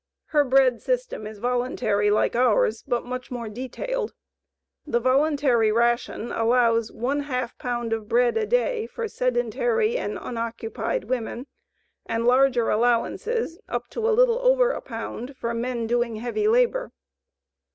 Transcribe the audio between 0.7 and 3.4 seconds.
system is voluntary like ours, but much